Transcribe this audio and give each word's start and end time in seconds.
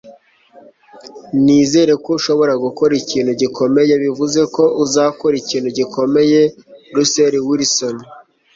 nizera 1.43 1.93
ko 2.03 2.09
ushobora 2.19 2.53
gukora 2.65 2.93
ikintu 3.01 3.31
gikomeye 3.41 3.93
bivuze 4.03 4.39
ko 4.55 4.63
uzakora 4.83 5.35
ikintu 5.43 5.69
gikomeye.- 5.77 6.41
russell 6.95 7.33
wilson 7.47 7.95